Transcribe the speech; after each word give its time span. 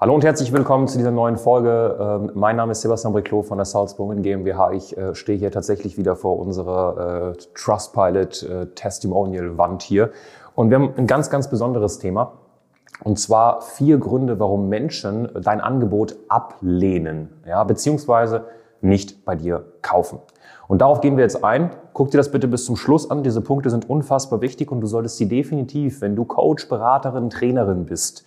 Hallo 0.00 0.14
und 0.14 0.24
herzlich 0.24 0.50
willkommen 0.50 0.88
zu 0.88 0.96
dieser 0.96 1.10
neuen 1.10 1.36
Folge. 1.36 1.98
Ähm, 2.00 2.30
mein 2.32 2.56
Name 2.56 2.72
ist 2.72 2.80
Sebastian 2.80 3.12
Briclot 3.12 3.44
von 3.44 3.58
der 3.58 3.66
Salzburg 3.66 4.16
GmbH. 4.22 4.72
Ich 4.72 4.96
äh, 4.96 5.14
stehe 5.14 5.36
hier 5.36 5.50
tatsächlich 5.50 5.98
wieder 5.98 6.16
vor 6.16 6.38
unserer 6.38 7.34
äh, 7.34 7.42
Trustpilot 7.54 8.42
äh, 8.44 8.66
Testimonial 8.68 9.58
Wand 9.58 9.82
hier. 9.82 10.10
Und 10.54 10.70
wir 10.70 10.78
haben 10.78 10.94
ein 10.96 11.06
ganz, 11.06 11.28
ganz 11.28 11.50
besonderes 11.50 11.98
Thema. 11.98 12.32
Und 13.04 13.18
zwar 13.18 13.60
vier 13.60 13.98
Gründe, 13.98 14.40
warum 14.40 14.70
Menschen 14.70 15.28
dein 15.34 15.60
Angebot 15.60 16.16
ablehnen, 16.28 17.28
ja, 17.46 17.62
beziehungsweise 17.64 18.46
nicht 18.80 19.26
bei 19.26 19.36
dir 19.36 19.66
kaufen. 19.82 20.18
Und 20.66 20.80
darauf 20.80 21.02
gehen 21.02 21.18
wir 21.18 21.24
jetzt 21.24 21.44
ein. 21.44 21.72
Guck 21.92 22.10
dir 22.10 22.16
das 22.16 22.30
bitte 22.30 22.48
bis 22.48 22.64
zum 22.64 22.76
Schluss 22.76 23.10
an. 23.10 23.22
Diese 23.22 23.42
Punkte 23.42 23.68
sind 23.68 23.90
unfassbar 23.90 24.40
wichtig 24.40 24.72
und 24.72 24.80
du 24.80 24.86
solltest 24.86 25.18
sie 25.18 25.28
definitiv, 25.28 26.00
wenn 26.00 26.16
du 26.16 26.24
Coach, 26.24 26.70
Beraterin, 26.70 27.28
Trainerin 27.28 27.84
bist, 27.84 28.24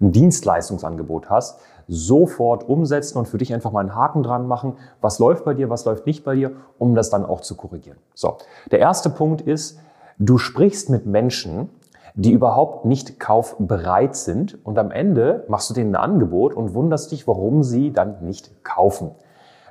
ein 0.00 0.12
Dienstleistungsangebot 0.12 1.30
hast, 1.30 1.60
sofort 1.88 2.68
umsetzen 2.68 3.18
und 3.18 3.28
für 3.28 3.38
dich 3.38 3.52
einfach 3.52 3.72
mal 3.72 3.80
einen 3.80 3.94
Haken 3.94 4.22
dran 4.22 4.46
machen, 4.46 4.74
was 5.00 5.18
läuft 5.18 5.44
bei 5.44 5.54
dir, 5.54 5.70
was 5.70 5.84
läuft 5.84 6.06
nicht 6.06 6.24
bei 6.24 6.34
dir, 6.34 6.52
um 6.78 6.94
das 6.94 7.10
dann 7.10 7.24
auch 7.24 7.40
zu 7.40 7.56
korrigieren. 7.56 7.98
So, 8.14 8.38
der 8.70 8.78
erste 8.78 9.10
Punkt 9.10 9.42
ist, 9.42 9.78
du 10.18 10.38
sprichst 10.38 10.90
mit 10.90 11.06
Menschen, 11.06 11.70
die 12.14 12.32
überhaupt 12.32 12.84
nicht 12.84 13.18
kaufbereit 13.18 14.16
sind 14.16 14.58
und 14.64 14.78
am 14.78 14.90
Ende 14.90 15.44
machst 15.48 15.70
du 15.70 15.74
denen 15.74 15.94
ein 15.94 16.02
Angebot 16.02 16.54
und 16.54 16.74
wunderst 16.74 17.10
dich, 17.10 17.26
warum 17.26 17.62
sie 17.62 17.92
dann 17.92 18.24
nicht 18.24 18.64
kaufen. 18.64 19.12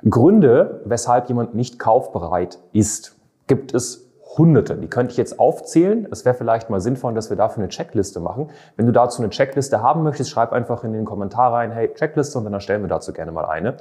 Gründe, 0.08 0.80
weshalb 0.84 1.28
jemand 1.28 1.54
nicht 1.54 1.78
kaufbereit 1.78 2.58
ist, 2.72 3.16
gibt 3.46 3.74
es 3.74 4.11
Hunderte. 4.38 4.76
Die 4.76 4.88
könnte 4.88 5.12
ich 5.12 5.16
jetzt 5.16 5.38
aufzählen. 5.38 6.06
Es 6.10 6.24
wäre 6.24 6.34
vielleicht 6.34 6.70
mal 6.70 6.80
sinnvoll, 6.80 7.14
dass 7.14 7.30
wir 7.30 7.36
dafür 7.36 7.62
eine 7.62 7.68
Checkliste 7.68 8.20
machen. 8.20 8.50
Wenn 8.76 8.86
du 8.86 8.92
dazu 8.92 9.22
eine 9.22 9.30
Checkliste 9.30 9.82
haben 9.82 10.02
möchtest, 10.02 10.30
schreib 10.30 10.52
einfach 10.52 10.84
in 10.84 10.92
den 10.92 11.04
Kommentar 11.04 11.52
rein, 11.52 11.70
hey, 11.70 11.92
Checkliste, 11.94 12.38
und 12.38 12.44
dann 12.44 12.54
erstellen 12.54 12.82
wir 12.82 12.88
dazu 12.88 13.12
gerne 13.12 13.32
mal 13.32 13.44
eine. 13.44 13.76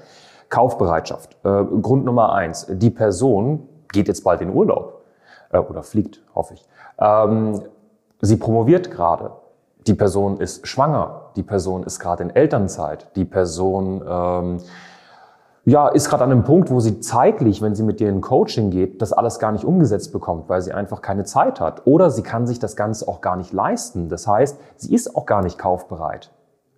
Kaufbereitschaft. 0.50 1.38
Äh, 1.44 1.64
Grund 1.82 2.06
Nummer 2.06 2.34
eins. 2.34 2.68
Die 2.70 2.90
Person 2.90 3.68
geht 3.92 4.08
jetzt 4.08 4.24
bald 4.24 4.42
in 4.42 4.54
Urlaub. 4.54 5.02
Äh, 5.52 5.60
oder 5.60 5.84
fliegt, 5.84 6.22
hoffe 6.36 6.56
ich. 6.56 6.68
Ähm, 7.00 7.62
sie 8.22 8.38
promoviert 8.38 8.92
gerade. 8.92 9.32
Die 9.88 9.94
Person 9.94 10.40
ist 10.40 10.68
schwanger. 10.68 11.32
Die 11.36 11.44
Person 11.44 11.84
ist 11.84 12.00
gerade 12.00 12.24
in 12.24 12.30
Elternzeit. 12.30 13.08
Die 13.16 13.26
Person 13.26 14.04
ähm, 14.08 14.58
ja, 15.64 15.88
ist 15.90 16.10
gerade 16.10 16.24
an 16.24 16.32
einem 16.32 16.44
Punkt, 16.44 16.72
wo 16.72 16.80
sie 16.80 17.00
zeitlich, 17.02 17.62
wenn 17.62 17.76
sie 17.76 17.84
mit 17.84 18.00
dir 18.00 18.10
in 18.10 18.22
Coaching 18.22 18.72
geht, 18.72 19.02
das 19.02 19.14
alles 19.14 19.38
gar 19.38 19.52
nicht 19.52 19.64
umgesetzt 19.64 20.12
bekommt, 20.12 20.50
weil 20.50 20.62
sie 20.62 20.74
einfach 20.74 21.02
keine 21.02 21.24
Zeit 21.24 21.60
hat. 21.60 21.86
Oder 21.86 22.10
sie 22.10 22.24
kann 22.24 22.48
sich 22.48 22.58
das 22.58 22.76
Ganze 22.76 23.08
auch 23.08 23.22
gar 23.22 23.36
nicht 23.36 23.54
leisten. 23.54 24.10
Das 24.10 24.28
heißt, 24.28 24.60
sie 24.78 24.94
ist 24.94 25.16
auch 25.16 25.28
gar 25.28 25.44
nicht 25.44 25.60
kaufbereit. 25.60 26.32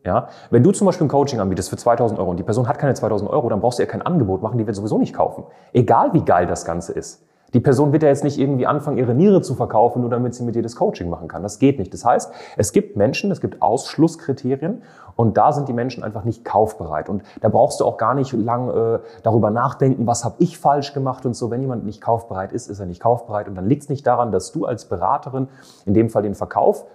Ja, 0.05 0.27
wenn 0.49 0.63
du 0.63 0.71
zum 0.73 0.85
Beispiel 0.85 1.05
ein 1.05 1.09
Coaching 1.09 1.39
anbietest 1.39 1.69
für 1.69 1.77
2000 1.77 2.19
Euro 2.19 2.29
und 2.29 2.37
die 2.37 2.43
Person 2.43 2.67
hat 2.67 2.77
keine 2.77 2.93
2000 2.93 3.29
Euro, 3.29 3.47
dann 3.47 3.61
brauchst 3.61 3.79
du 3.79 3.83
ihr 3.83 3.87
kein 3.87 4.01
Angebot 4.01 4.41
machen, 4.41 4.57
die 4.57 4.67
wird 4.67 4.75
sowieso 4.75 4.97
nicht 4.97 5.15
kaufen. 5.15 5.45
Egal 5.71 6.11
wie 6.11 6.25
geil 6.25 6.45
das 6.45 6.65
Ganze 6.65 6.91
ist. 6.91 7.23
Die 7.53 7.59
Person 7.59 7.91
wird 7.91 8.03
ja 8.03 8.09
jetzt 8.09 8.23
nicht 8.23 8.39
irgendwie 8.39 8.65
anfangen, 8.65 8.97
ihre 8.97 9.13
Niere 9.13 9.41
zu 9.41 9.55
verkaufen, 9.55 10.01
nur 10.01 10.09
damit 10.09 10.33
sie 10.33 10.43
mit 10.43 10.55
dir 10.55 10.63
das 10.63 10.75
Coaching 10.75 11.09
machen 11.09 11.27
kann. 11.27 11.43
Das 11.43 11.59
geht 11.59 11.79
nicht. 11.79 11.93
Das 11.93 12.03
heißt, 12.03 12.31
es 12.57 12.71
gibt 12.71 12.97
Menschen, 12.97 13.31
es 13.31 13.41
gibt 13.41 13.61
Ausschlusskriterien 13.61 14.81
und 15.15 15.37
da 15.37 15.51
sind 15.51 15.67
die 15.67 15.73
Menschen 15.73 16.03
einfach 16.03 16.23
nicht 16.23 16.43
kaufbereit. 16.43 17.09
Und 17.09 17.23
da 17.41 17.49
brauchst 17.49 17.79
du 17.79 17.85
auch 17.85 17.97
gar 17.97 18.15
nicht 18.15 18.33
lang 18.33 18.69
äh, 18.69 18.99
darüber 19.21 19.51
nachdenken, 19.51 20.07
was 20.07 20.25
habe 20.25 20.35
ich 20.39 20.57
falsch 20.57 20.93
gemacht 20.93 21.25
und 21.25 21.35
so. 21.35 21.51
Wenn 21.51 21.61
jemand 21.61 21.85
nicht 21.85 22.01
kaufbereit 22.01 22.51
ist, 22.51 22.67
ist 22.67 22.79
er 22.79 22.85
nicht 22.85 23.01
kaufbereit. 23.01 23.47
Und 23.47 23.55
dann 23.55 23.67
liegt 23.67 23.83
es 23.83 23.89
nicht 23.89 24.05
daran, 24.07 24.31
dass 24.31 24.51
du 24.51 24.65
als 24.65 24.85
Beraterin 24.85 25.47
in 25.85 25.93
dem 25.93 26.09
Fall 26.09 26.23
den 26.23 26.35
Verkauf 26.35 26.85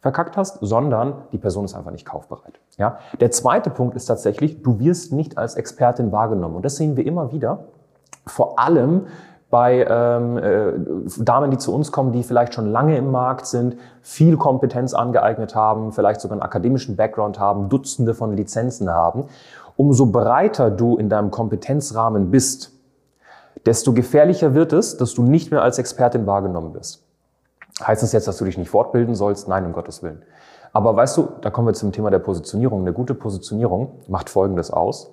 verkackt 0.00 0.36
hast, 0.36 0.58
sondern 0.60 1.14
die 1.30 1.38
Person 1.38 1.64
ist 1.64 1.74
einfach 1.74 1.92
nicht 1.92 2.04
kaufbereit. 2.04 2.60
Ja? 2.76 2.98
Der 3.20 3.30
zweite 3.30 3.70
Punkt 3.70 3.94
ist 3.94 4.06
tatsächlich, 4.06 4.62
du 4.62 4.80
wirst 4.80 5.12
nicht 5.12 5.38
als 5.38 5.54
Expertin 5.54 6.12
wahrgenommen. 6.12 6.56
Und 6.56 6.64
das 6.64 6.76
sehen 6.76 6.96
wir 6.96 7.06
immer 7.06 7.32
wieder. 7.32 7.64
Vor 8.26 8.58
allem, 8.58 9.06
bei 9.52 9.86
ähm, 9.86 10.38
äh, 10.38 10.72
Damen, 11.18 11.50
die 11.50 11.58
zu 11.58 11.74
uns 11.74 11.92
kommen, 11.92 12.10
die 12.12 12.22
vielleicht 12.22 12.54
schon 12.54 12.72
lange 12.72 12.96
im 12.96 13.10
Markt 13.10 13.44
sind, 13.44 13.76
viel 14.00 14.38
Kompetenz 14.38 14.94
angeeignet 14.94 15.54
haben, 15.54 15.92
vielleicht 15.92 16.22
sogar 16.22 16.36
einen 16.36 16.42
akademischen 16.42 16.96
Background 16.96 17.38
haben, 17.38 17.68
Dutzende 17.68 18.14
von 18.14 18.34
Lizenzen 18.34 18.88
haben. 18.88 19.24
Umso 19.76 20.06
breiter 20.06 20.70
du 20.70 20.96
in 20.96 21.10
deinem 21.10 21.30
Kompetenzrahmen 21.30 22.30
bist, 22.30 22.72
desto 23.66 23.92
gefährlicher 23.92 24.54
wird 24.54 24.72
es, 24.72 24.96
dass 24.96 25.12
du 25.12 25.22
nicht 25.22 25.50
mehr 25.50 25.60
als 25.60 25.78
Expertin 25.78 26.26
wahrgenommen 26.26 26.72
wirst. 26.72 27.04
Heißt 27.86 28.02
das 28.02 28.12
jetzt, 28.12 28.26
dass 28.26 28.38
du 28.38 28.46
dich 28.46 28.56
nicht 28.56 28.70
fortbilden 28.70 29.14
sollst? 29.14 29.48
Nein, 29.48 29.66
um 29.66 29.74
Gottes 29.74 30.02
Willen. 30.02 30.22
Aber 30.72 30.96
weißt 30.96 31.18
du, 31.18 31.28
da 31.42 31.50
kommen 31.50 31.68
wir 31.68 31.74
zum 31.74 31.92
Thema 31.92 32.10
der 32.10 32.20
Positionierung. 32.20 32.80
Eine 32.80 32.94
gute 32.94 33.14
Positionierung 33.14 34.00
macht 34.08 34.30
Folgendes 34.30 34.70
aus. 34.70 35.12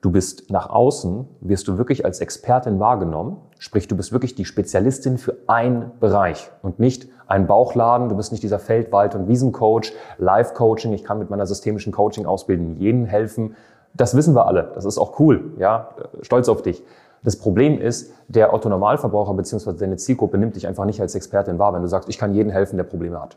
Du 0.00 0.10
bist 0.10 0.50
nach 0.50 0.70
außen, 0.70 1.28
wirst 1.40 1.68
du 1.68 1.76
wirklich 1.76 2.04
als 2.06 2.20
Expertin 2.20 2.80
wahrgenommen. 2.80 3.36
Sprich, 3.58 3.86
du 3.86 3.96
bist 3.96 4.12
wirklich 4.12 4.34
die 4.34 4.46
Spezialistin 4.46 5.18
für 5.18 5.36
einen 5.46 5.90
Bereich 6.00 6.50
und 6.62 6.78
nicht 6.78 7.08
ein 7.26 7.46
Bauchladen. 7.46 8.08
Du 8.08 8.16
bist 8.16 8.32
nicht 8.32 8.42
dieser 8.42 8.58
Feld-, 8.58 8.92
Wald- 8.92 9.14
und 9.14 9.28
Wiesencoach, 9.28 9.92
Live-Coaching. 10.16 10.94
Ich 10.94 11.04
kann 11.04 11.18
mit 11.18 11.28
meiner 11.28 11.46
systemischen 11.46 11.92
Coaching-Ausbildung 11.92 12.76
jeden 12.76 13.04
helfen. 13.04 13.56
Das 13.92 14.16
wissen 14.16 14.34
wir 14.34 14.46
alle. 14.46 14.70
Das 14.74 14.86
ist 14.86 14.96
auch 14.96 15.20
cool. 15.20 15.52
Ja, 15.58 15.90
stolz 16.22 16.48
auf 16.48 16.62
dich. 16.62 16.82
Das 17.22 17.36
Problem 17.36 17.78
ist, 17.78 18.14
der 18.28 18.54
Otto 18.54 18.70
Normalverbraucher 18.70 19.34
bzw. 19.34 19.74
deine 19.74 19.96
Zielgruppe 19.96 20.38
nimmt 20.38 20.56
dich 20.56 20.66
einfach 20.66 20.86
nicht 20.86 21.02
als 21.02 21.14
Expertin 21.14 21.58
wahr, 21.58 21.74
wenn 21.74 21.82
du 21.82 21.88
sagst, 21.88 22.08
ich 22.08 22.16
kann 22.16 22.32
jedem 22.32 22.50
helfen, 22.50 22.78
der 22.78 22.84
Probleme 22.84 23.20
hat. 23.20 23.36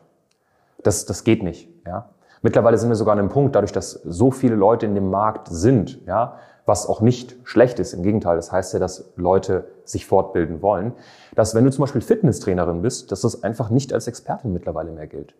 Das, 0.81 1.05
das 1.05 1.25
geht 1.25 1.43
nicht. 1.43 1.67
Ja. 1.85 2.09
Mittlerweile 2.43 2.77
sind 2.77 2.89
wir 2.89 2.95
sogar 2.95 3.13
an 3.13 3.19
einem 3.19 3.29
Punkt, 3.29 3.55
dadurch, 3.55 3.71
dass 3.71 3.93
so 4.03 4.29
viele 4.29 4.55
Leute 4.55 4.85
in 4.85 4.95
dem 4.95 5.09
Markt 5.09 5.47
sind, 5.49 6.05
ja, 6.05 6.35
was 6.65 6.87
auch 6.87 6.99
nicht 6.99 7.37
schlecht 7.45 7.79
ist. 7.79 7.93
Im 7.93 8.03
Gegenteil, 8.03 8.35
das 8.35 8.51
heißt 8.51 8.73
ja, 8.73 8.79
dass 8.79 9.11
Leute 9.15 9.65
sich 9.85 10.05
fortbilden 10.05 10.61
wollen, 10.61 10.91
dass 11.35 11.55
wenn 11.55 11.63
du 11.63 11.71
zum 11.71 11.83
Beispiel 11.83 12.01
Fitnesstrainerin 12.01 12.81
bist, 12.81 13.11
dass 13.11 13.21
das 13.21 13.43
einfach 13.43 13.69
nicht 13.69 13.93
als 13.93 14.07
Expertin 14.07 14.51
mittlerweile 14.51 14.91
mehr 14.91 15.07
gilt. 15.07 15.33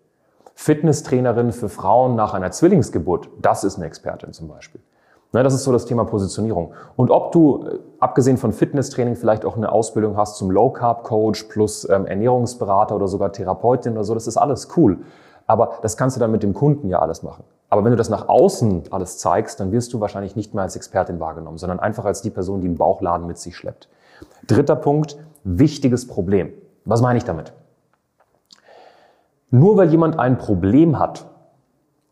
Fitnesstrainerin 0.56 1.52
für 1.52 1.68
Frauen 1.68 2.16
nach 2.16 2.34
einer 2.34 2.52
Zwillingsgeburt, 2.52 3.30
das 3.42 3.66
ist 3.66 3.76
eine 3.76 3.86
Expertin 3.86 4.32
zum 4.32 4.48
Beispiel. 4.48 4.80
Ne, 5.34 5.42
das 5.44 5.56
ist 5.56 5.64
so 5.64 5.72
das 5.72 5.86
Thema 5.86 6.06
Positionierung. 6.06 6.74
Und 6.96 7.10
ob 7.10 7.32
du, 7.32 7.66
äh, 7.66 7.80
abgesehen 8.00 8.38
von 8.38 8.54
Fitnesstraining, 8.54 9.16
vielleicht 9.16 9.46
auch 9.46 9.58
eine 9.58 9.72
Ausbildung 9.72 10.16
hast 10.16 10.38
zum 10.38 10.52
Low 10.52 10.70
Carb 10.70 11.04
Coach 11.04 11.46
plus 11.46 11.90
ähm, 11.90 12.06
Ernährungsberater 12.06 12.96
oder 12.96 13.08
sogar 13.08 13.34
Therapeutin 13.34 13.94
oder 13.94 14.04
so, 14.04 14.14
das 14.14 14.28
ist 14.28 14.38
alles 14.38 14.70
cool. 14.78 15.00
Aber 15.48 15.80
das 15.82 15.98
kannst 15.98 16.16
du 16.16 16.20
dann 16.20 16.32
mit 16.32 16.44
dem 16.44 16.54
Kunden 16.54 16.90
ja 16.90 17.00
alles 17.00 17.24
machen. 17.24 17.44
Aber 17.70 17.84
wenn 17.84 17.92
du 17.92 17.98
das 17.98 18.10
nach 18.10 18.30
außen 18.30 18.84
alles 18.92 19.18
zeigst, 19.18 19.60
dann 19.60 19.72
wirst 19.72 19.94
du 19.94 20.00
wahrscheinlich 20.00 20.36
nicht 20.36 20.54
mehr 20.54 20.64
als 20.64 20.76
Expertin 20.76 21.20
wahrgenommen, 21.20 21.58
sondern 21.58 21.80
einfach 21.80 22.06
als 22.06 22.22
die 22.22 22.30
Person, 22.30 22.62
die 22.62 22.68
einen 22.68 22.78
Bauchladen 22.78 23.26
mit 23.26 23.38
sich 23.38 23.58
schleppt. 23.58 23.90
Dritter 24.46 24.76
Punkt, 24.76 25.18
wichtiges 25.44 26.08
Problem. 26.08 26.54
Was 26.86 27.02
meine 27.02 27.18
ich 27.18 27.26
damit? 27.26 27.54
Nur 29.50 29.78
weil 29.78 29.90
jemand 29.90 30.20
ein 30.20 30.38
Problem 30.38 31.00
hat, 31.00 31.26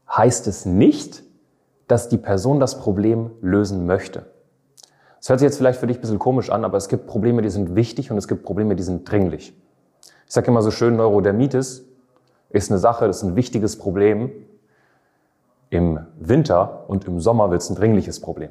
heißt 0.10 0.48
es 0.48 0.66
nicht, 0.66 1.24
dass 1.88 2.10
die 2.10 2.18
Person 2.18 2.60
das 2.60 2.80
Problem 2.80 3.32
lösen 3.42 3.86
möchte. 3.86 4.26
Das 5.20 5.30
hört 5.30 5.40
sich 5.40 5.46
jetzt 5.46 5.58
vielleicht 5.58 5.80
für 5.80 5.88
dich 5.88 5.98
ein 5.98 6.02
bisschen 6.02 6.20
komisch 6.20 6.50
an, 6.50 6.66
aber 6.66 6.78
es 6.78 6.88
gibt 6.88 7.06
Probleme, 7.06 7.44
die 7.44 7.50
sind 7.50 7.76
wichtig 7.76 8.10
und 8.10 8.18
es 8.18 8.28
gibt 8.28 8.44
Probleme, 8.44 8.76
die 8.76 8.84
sind 8.84 9.10
dringlich. 9.10 9.54
Ich 10.26 10.34
sage 10.34 10.48
immer 10.48 10.62
so 10.64 10.72
schön, 10.72 10.96
Neurodermitis 10.96 11.86
ist 12.54 12.72
eine 12.72 12.80
Sache, 12.80 13.08
das 13.08 13.18
ist 13.18 13.24
ein 13.24 13.36
wichtiges 13.36 13.78
Problem, 13.78 14.32
im 15.70 16.00
Winter 16.20 16.84
und 16.88 17.06
im 17.06 17.20
Sommer 17.20 17.50
wird 17.50 17.62
es 17.62 17.70
ein 17.70 17.76
dringliches 17.76 18.20
Problem. 18.20 18.50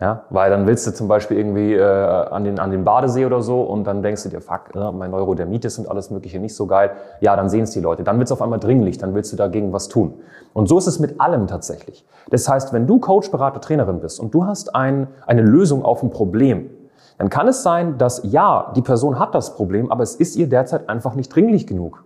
Ja, 0.00 0.24
weil 0.30 0.50
dann 0.50 0.66
willst 0.66 0.86
du 0.86 0.92
zum 0.92 1.06
Beispiel 1.06 1.38
irgendwie 1.38 1.72
äh, 1.74 1.82
an, 1.82 2.42
den, 2.44 2.58
an 2.58 2.72
den 2.72 2.84
Badesee 2.84 3.26
oder 3.26 3.42
so 3.42 3.62
und 3.62 3.84
dann 3.84 4.02
denkst 4.02 4.24
du 4.24 4.28
dir, 4.28 4.40
fuck, 4.40 4.74
ne, 4.74 4.92
mein 4.92 5.12
Neurodermitis 5.12 5.78
und 5.78 5.88
alles 5.88 6.10
mögliche 6.10 6.40
nicht 6.40 6.56
so 6.56 6.66
geil. 6.66 6.90
Ja, 7.20 7.36
dann 7.36 7.48
sehen 7.48 7.62
es 7.62 7.70
die 7.70 7.80
Leute. 7.80 8.02
Dann 8.02 8.18
wird 8.18 8.26
es 8.26 8.32
auf 8.32 8.42
einmal 8.42 8.58
dringlich, 8.58 8.98
dann 8.98 9.14
willst 9.14 9.32
du 9.32 9.36
dagegen 9.36 9.72
was 9.72 9.88
tun. 9.88 10.14
Und 10.52 10.68
so 10.68 10.78
ist 10.78 10.88
es 10.88 10.98
mit 10.98 11.20
allem 11.20 11.46
tatsächlich. 11.46 12.04
Das 12.28 12.48
heißt, 12.48 12.72
wenn 12.72 12.88
du 12.88 12.98
Coach, 12.98 13.30
Berater, 13.30 13.60
Trainerin 13.60 14.00
bist 14.00 14.18
und 14.18 14.34
du 14.34 14.46
hast 14.46 14.74
ein, 14.74 15.06
eine 15.26 15.42
Lösung 15.42 15.84
auf 15.84 16.02
ein 16.02 16.10
Problem, 16.10 16.70
dann 17.18 17.30
kann 17.30 17.48
es 17.48 17.62
sein, 17.62 17.98
dass 17.98 18.22
ja, 18.24 18.72
die 18.74 18.82
Person 18.82 19.18
hat 19.18 19.34
das 19.34 19.54
Problem, 19.54 19.90
aber 19.90 20.02
es 20.02 20.16
ist 20.16 20.36
ihr 20.36 20.48
derzeit 20.48 20.88
einfach 20.88 21.14
nicht 21.14 21.34
dringlich 21.34 21.66
genug. 21.66 22.04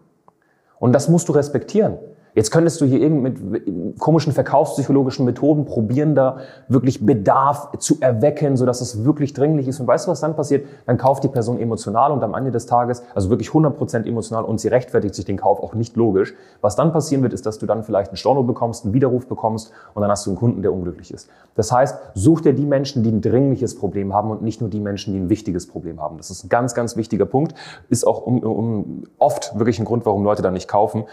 Und 0.78 0.92
das 0.92 1.08
musst 1.08 1.28
du 1.28 1.32
respektieren. 1.32 1.98
Jetzt 2.34 2.50
könntest 2.50 2.80
du 2.80 2.84
hier 2.84 3.00
irgend 3.00 3.22
mit 3.50 3.98
komischen 3.98 4.32
verkaufspsychologischen 4.32 5.24
Methoden 5.24 5.64
probieren, 5.64 6.14
da 6.14 6.38
wirklich 6.68 7.04
Bedarf 7.04 7.70
zu 7.78 7.96
erwecken, 8.00 8.56
sodass 8.56 8.80
es 8.80 9.04
wirklich 9.04 9.32
dringlich 9.32 9.66
ist. 9.68 9.80
Und 9.80 9.86
weißt 9.86 10.06
du, 10.06 10.10
was 10.10 10.20
dann 10.20 10.36
passiert? 10.36 10.66
Dann 10.86 10.98
kauft 10.98 11.24
die 11.24 11.28
Person 11.28 11.58
emotional 11.58 12.12
und 12.12 12.22
am 12.22 12.34
Ende 12.34 12.50
des 12.50 12.66
Tages, 12.66 13.02
also 13.14 13.30
wirklich 13.30 13.48
100% 13.48 14.06
emotional 14.06 14.44
und 14.44 14.60
sie 14.60 14.68
rechtfertigt 14.68 15.14
sich 15.14 15.24
den 15.24 15.36
Kauf 15.36 15.60
auch 15.62 15.74
nicht 15.74 15.96
logisch. 15.96 16.34
Was 16.60 16.76
dann 16.76 16.92
passieren 16.92 17.22
wird, 17.22 17.32
ist, 17.32 17.46
dass 17.46 17.58
du 17.58 17.66
dann 17.66 17.82
vielleicht 17.82 18.10
einen 18.10 18.16
Storno 18.16 18.42
bekommst, 18.42 18.84
einen 18.84 18.94
Widerruf 18.94 19.26
bekommst 19.26 19.72
und 19.94 20.02
dann 20.02 20.10
hast 20.10 20.26
du 20.26 20.30
einen 20.30 20.38
Kunden, 20.38 20.62
der 20.62 20.72
unglücklich 20.72 21.12
ist. 21.12 21.28
Das 21.54 21.72
heißt, 21.72 21.98
such 22.14 22.42
dir 22.42 22.52
die 22.52 22.66
Menschen, 22.66 23.02
die 23.02 23.10
ein 23.10 23.20
dringliches 23.20 23.76
Problem 23.76 24.14
haben 24.14 24.30
und 24.30 24.42
nicht 24.42 24.60
nur 24.60 24.70
die 24.70 24.80
Menschen, 24.80 25.12
die 25.12 25.20
ein 25.20 25.28
wichtiges 25.28 25.66
Problem 25.66 26.00
haben. 26.00 26.16
Das 26.18 26.30
ist 26.30 26.44
ein 26.44 26.48
ganz, 26.48 26.74
ganz 26.74 26.96
wichtiger 26.96 27.26
Punkt. 27.26 27.54
Ist 27.88 28.06
auch 28.06 28.22
um, 28.22 28.38
um, 28.40 29.04
oft 29.18 29.58
wirklich 29.58 29.78
ein 29.78 29.84
Grund, 29.84 30.06
warum 30.06 30.24
Leute 30.24 30.42
dann 30.42 30.52
nicht 30.52 30.68
kaufen. 30.68 31.04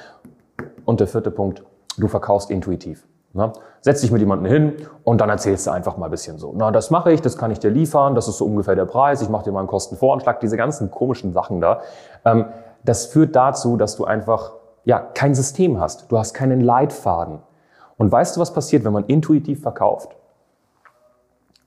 Und 0.85 0.99
der 0.99 1.07
vierte 1.07 1.31
Punkt, 1.31 1.63
du 1.97 2.07
verkaufst 2.07 2.49
intuitiv. 2.51 3.07
Ne? 3.33 3.51
Setz 3.81 4.01
dich 4.01 4.11
mit 4.11 4.21
jemandem 4.21 4.51
hin 4.51 4.73
und 5.03 5.19
dann 5.19 5.29
erzählst 5.29 5.67
du 5.67 5.71
einfach 5.71 5.97
mal 5.97 6.05
ein 6.05 6.11
bisschen 6.11 6.37
so. 6.39 6.53
Na, 6.55 6.71
das 6.71 6.89
mache 6.89 7.11
ich, 7.11 7.21
das 7.21 7.37
kann 7.37 7.51
ich 7.51 7.59
dir 7.59 7.69
liefern, 7.69 8.15
das 8.15 8.27
ist 8.27 8.37
so 8.37 8.45
ungefähr 8.45 8.75
der 8.75 8.85
Preis, 8.85 9.21
ich 9.21 9.29
mache 9.29 9.43
dir 9.43 9.51
mal 9.51 9.59
einen 9.59 9.67
Kostenvoranschlag, 9.67 10.39
diese 10.39 10.55
ganzen 10.55 10.89
komischen 10.89 11.33
Sachen 11.33 11.59
da. 11.59 11.81
Ähm, 12.23 12.45
das 12.83 13.07
führt 13.07 13.35
dazu, 13.35 13.77
dass 13.77 13.97
du 13.97 14.05
einfach 14.05 14.53
ja 14.85 14.99
kein 14.99 15.35
System 15.35 15.81
hast. 15.81 16.11
Du 16.11 16.17
hast 16.17 16.33
keinen 16.33 16.61
Leitfaden. 16.61 17.39
Und 17.97 18.11
weißt 18.11 18.35
du, 18.35 18.41
was 18.41 18.53
passiert, 18.53 18.85
wenn 18.85 18.93
man 18.93 19.05
intuitiv 19.05 19.61
verkauft? 19.61 20.15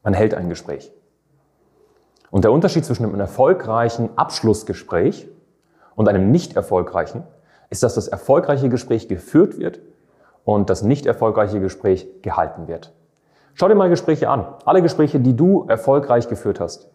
Man 0.02 0.14
hält 0.14 0.34
ein 0.34 0.48
Gespräch. 0.48 0.92
Und 2.30 2.44
der 2.44 2.52
Unterschied 2.52 2.84
zwischen 2.84 3.04
einem 3.04 3.18
erfolgreichen 3.20 4.10
Abschlussgespräch 4.16 5.28
und 5.96 6.08
einem 6.08 6.30
nicht 6.30 6.56
erfolgreichen 6.56 7.24
ist, 7.70 7.82
dass 7.82 7.94
das 7.94 8.08
erfolgreiche 8.08 8.68
Gespräch 8.68 9.08
geführt 9.08 9.58
wird 9.58 9.80
und 10.44 10.70
das 10.70 10.82
nicht 10.82 11.06
erfolgreiche 11.06 11.60
Gespräch 11.60 12.08
gehalten 12.22 12.68
wird. 12.68 12.92
Schau 13.54 13.68
dir 13.68 13.74
mal 13.74 13.88
Gespräche 13.88 14.30
an. 14.30 14.46
Alle 14.64 14.82
Gespräche, 14.82 15.20
die 15.20 15.34
du 15.34 15.66
erfolgreich 15.68 16.28
geführt 16.28 16.60
hast. 16.60 16.88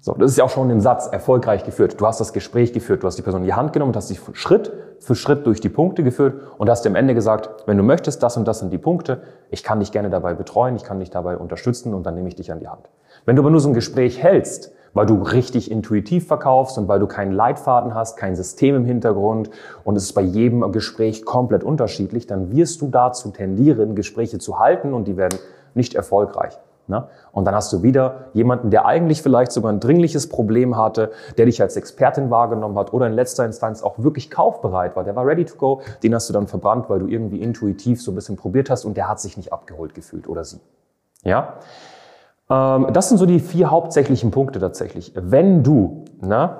So, 0.00 0.14
das 0.14 0.30
ist 0.30 0.36
ja 0.36 0.44
auch 0.44 0.50
schon 0.50 0.70
im 0.70 0.80
Satz 0.80 1.08
erfolgreich 1.08 1.64
geführt. 1.64 2.00
Du 2.00 2.06
hast 2.06 2.20
das 2.20 2.32
Gespräch 2.32 2.72
geführt, 2.72 3.02
du 3.02 3.06
hast 3.06 3.16
die 3.16 3.22
Person 3.22 3.40
in 3.40 3.46
die 3.46 3.54
Hand 3.54 3.72
genommen 3.72 3.94
hast 3.96 4.10
dich 4.10 4.20
Schritt 4.32 4.72
für 5.00 5.14
Schritt 5.14 5.44
durch 5.46 5.60
die 5.60 5.68
Punkte 5.68 6.04
geführt 6.04 6.40
und 6.56 6.70
hast 6.70 6.86
am 6.86 6.94
Ende 6.94 7.14
gesagt, 7.14 7.66
wenn 7.66 7.76
du 7.76 7.82
möchtest, 7.82 8.22
das 8.22 8.36
und 8.36 8.46
das 8.46 8.60
sind 8.60 8.72
die 8.72 8.78
Punkte, 8.78 9.22
ich 9.50 9.64
kann 9.64 9.80
dich 9.80 9.90
gerne 9.90 10.08
dabei 10.08 10.34
betreuen, 10.34 10.76
ich 10.76 10.84
kann 10.84 11.00
dich 11.00 11.10
dabei 11.10 11.36
unterstützen 11.36 11.94
und 11.94 12.04
dann 12.04 12.14
nehme 12.14 12.28
ich 12.28 12.36
dich 12.36 12.52
an 12.52 12.60
die 12.60 12.68
Hand. 12.68 12.88
Wenn 13.26 13.34
du 13.34 13.42
aber 13.42 13.50
nur 13.50 13.60
so 13.60 13.68
ein 13.68 13.74
Gespräch 13.74 14.22
hältst, 14.22 14.72
weil 14.94 15.06
du 15.06 15.22
richtig 15.22 15.70
intuitiv 15.70 16.26
verkaufst 16.26 16.78
und 16.78 16.88
weil 16.88 16.98
du 16.98 17.06
keinen 17.06 17.32
Leitfaden 17.32 17.94
hast, 17.94 18.16
kein 18.16 18.36
System 18.36 18.74
im 18.76 18.84
Hintergrund 18.84 19.50
und 19.84 19.96
es 19.96 20.04
ist 20.04 20.12
bei 20.12 20.22
jedem 20.22 20.70
Gespräch 20.72 21.24
komplett 21.24 21.64
unterschiedlich, 21.64 22.26
dann 22.26 22.52
wirst 22.52 22.80
du 22.80 22.88
dazu 22.88 23.30
tendieren, 23.30 23.94
Gespräche 23.94 24.38
zu 24.38 24.58
halten 24.58 24.94
und 24.94 25.06
die 25.06 25.16
werden 25.16 25.38
nicht 25.74 25.94
erfolgreich. 25.94 26.58
Ne? 26.88 27.06
Und 27.32 27.44
dann 27.44 27.54
hast 27.54 27.72
du 27.72 27.82
wieder 27.82 28.28
jemanden, 28.32 28.70
der 28.70 28.86
eigentlich 28.86 29.22
vielleicht 29.22 29.52
sogar 29.52 29.70
ein 29.70 29.78
dringliches 29.78 30.28
Problem 30.28 30.76
hatte, 30.76 31.12
der 31.36 31.44
dich 31.44 31.60
als 31.60 31.76
Expertin 31.76 32.30
wahrgenommen 32.30 32.78
hat 32.78 32.94
oder 32.94 33.06
in 33.06 33.12
letzter 33.12 33.44
Instanz 33.44 33.82
auch 33.82 33.98
wirklich 33.98 34.30
kaufbereit 34.30 34.96
war. 34.96 35.04
Der 35.04 35.14
war 35.14 35.26
ready 35.26 35.44
to 35.44 35.56
go. 35.56 35.82
Den 36.02 36.14
hast 36.14 36.30
du 36.30 36.32
dann 36.32 36.46
verbrannt, 36.46 36.88
weil 36.88 36.98
du 36.98 37.06
irgendwie 37.06 37.42
intuitiv 37.42 38.02
so 38.02 38.10
ein 38.10 38.14
bisschen 38.14 38.36
probiert 38.36 38.70
hast 38.70 38.86
und 38.86 38.96
der 38.96 39.08
hat 39.08 39.20
sich 39.20 39.36
nicht 39.36 39.52
abgeholt 39.52 39.94
gefühlt 39.94 40.28
oder 40.28 40.44
sie. 40.44 40.60
Ja? 41.24 41.54
Ähm, 42.50 42.88
das 42.92 43.08
sind 43.08 43.18
so 43.18 43.26
die 43.26 43.40
vier 43.40 43.70
hauptsächlichen 43.70 44.30
Punkte 44.30 44.58
tatsächlich. 44.58 45.12
Wenn 45.14 45.62
du 45.62 46.04
ne, 46.20 46.56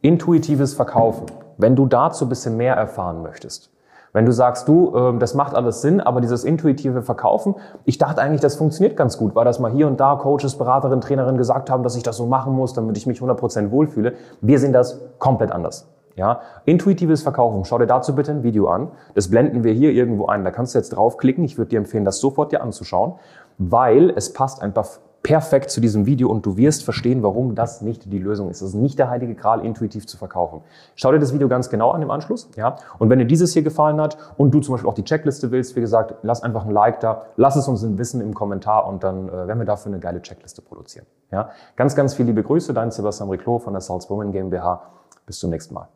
intuitives 0.00 0.74
Verkaufen, 0.74 1.26
wenn 1.58 1.76
du 1.76 1.86
dazu 1.86 2.26
ein 2.26 2.28
bisschen 2.28 2.56
mehr 2.56 2.74
erfahren 2.76 3.22
möchtest, 3.22 3.70
wenn 4.12 4.26
du 4.26 4.32
sagst, 4.32 4.68
du, 4.68 4.94
äh, 4.96 5.18
das 5.18 5.34
macht 5.34 5.54
alles 5.56 5.82
Sinn, 5.82 6.00
aber 6.00 6.20
dieses 6.20 6.44
intuitive 6.44 7.02
Verkaufen, 7.02 7.56
ich 7.84 7.98
dachte 7.98 8.20
eigentlich, 8.20 8.40
das 8.40 8.54
funktioniert 8.54 8.96
ganz 8.96 9.18
gut, 9.18 9.34
weil 9.34 9.44
das 9.44 9.58
mal 9.58 9.72
hier 9.72 9.88
und 9.88 9.98
da 9.98 10.14
Coaches, 10.14 10.56
Beraterinnen, 10.56 11.00
Trainerinnen 11.00 11.36
gesagt 11.36 11.68
haben, 11.68 11.82
dass 11.82 11.96
ich 11.96 12.04
das 12.04 12.16
so 12.16 12.26
machen 12.26 12.52
muss, 12.54 12.74
damit 12.74 12.96
ich 12.96 13.06
mich 13.06 13.20
100% 13.20 13.72
wohlfühle. 13.72 14.14
Wir 14.40 14.58
sehen 14.60 14.72
das 14.72 15.00
komplett 15.18 15.50
anders. 15.50 15.90
Ja, 16.16 16.42
intuitives 16.64 17.22
Verkaufen. 17.22 17.64
Schau 17.64 17.76
dir 17.76 17.88
dazu 17.88 18.14
bitte 18.14 18.30
ein 18.30 18.44
Video 18.44 18.68
an. 18.68 18.92
Das 19.16 19.28
blenden 19.30 19.64
wir 19.64 19.72
hier 19.72 19.90
irgendwo 19.90 20.26
ein. 20.26 20.44
Da 20.44 20.52
kannst 20.52 20.72
du 20.72 20.78
jetzt 20.78 20.90
draufklicken. 20.90 21.42
Ich 21.42 21.58
würde 21.58 21.70
dir 21.70 21.78
empfehlen, 21.78 22.04
das 22.04 22.20
sofort 22.20 22.52
dir 22.52 22.62
anzuschauen, 22.62 23.14
weil 23.58 24.10
es 24.10 24.32
passt 24.32 24.62
einfach 24.62 24.86
perfekt 25.24 25.70
zu 25.70 25.80
diesem 25.80 26.04
Video 26.04 26.28
und 26.28 26.44
du 26.44 26.58
wirst 26.58 26.84
verstehen, 26.84 27.22
warum 27.22 27.54
das 27.54 27.80
nicht 27.80 28.12
die 28.12 28.18
Lösung 28.18 28.50
ist. 28.50 28.60
Das 28.60 28.68
ist 28.68 28.74
nicht 28.74 28.98
der 28.98 29.08
heilige 29.08 29.34
Gral, 29.34 29.64
intuitiv 29.64 30.06
zu 30.06 30.18
verkaufen. 30.18 30.60
Schau 30.96 31.10
dir 31.12 31.18
das 31.18 31.32
Video 31.32 31.48
ganz 31.48 31.70
genau 31.70 31.90
an 31.92 32.02
im 32.02 32.10
Anschluss. 32.10 32.50
Ja? 32.56 32.76
Und 32.98 33.08
wenn 33.08 33.18
dir 33.18 33.24
dieses 33.24 33.54
hier 33.54 33.62
gefallen 33.62 34.00
hat 34.02 34.18
und 34.36 34.52
du 34.52 34.60
zum 34.60 34.74
Beispiel 34.74 34.88
auch 34.88 34.94
die 34.94 35.02
Checkliste 35.02 35.50
willst, 35.50 35.74
wie 35.76 35.80
gesagt, 35.80 36.14
lass 36.22 36.42
einfach 36.42 36.66
ein 36.66 36.70
Like 36.70 37.00
da, 37.00 37.22
lass 37.36 37.56
es 37.56 37.66
uns 37.66 37.82
wissen 37.96 38.20
im 38.20 38.34
Kommentar 38.34 38.86
und 38.86 39.02
dann 39.02 39.28
äh, 39.28 39.32
werden 39.32 39.58
wir 39.58 39.64
dafür 39.64 39.92
eine 39.92 39.98
geile 39.98 40.20
Checkliste 40.20 40.60
produzieren. 40.60 41.06
Ja? 41.32 41.48
Ganz, 41.74 41.96
ganz 41.96 42.12
viele 42.12 42.28
liebe 42.28 42.42
Grüße, 42.42 42.74
dein 42.74 42.90
Sebastian 42.90 43.30
Riclot 43.30 43.62
von 43.62 43.72
der 43.72 43.80
Salzburgen 43.80 44.30
GmbH. 44.30 44.82
Bis 45.24 45.38
zum 45.38 45.48
nächsten 45.48 45.72
Mal. 45.72 45.88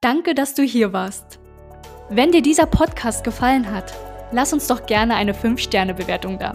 Danke, 0.00 0.32
dass 0.32 0.54
du 0.54 0.62
hier 0.62 0.92
warst. 0.92 1.40
Wenn 2.08 2.30
dir 2.30 2.40
dieser 2.40 2.66
Podcast 2.66 3.24
gefallen 3.24 3.68
hat, 3.74 3.92
lass 4.30 4.52
uns 4.52 4.68
doch 4.68 4.86
gerne 4.86 5.16
eine 5.16 5.32
5-Sterne-Bewertung 5.32 6.38
da. 6.38 6.54